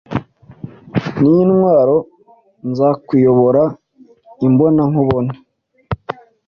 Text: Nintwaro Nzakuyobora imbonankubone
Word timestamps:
Nintwaro 1.21 1.95
Nzakuyobora 2.69 3.63
imbonankubone 4.47 5.33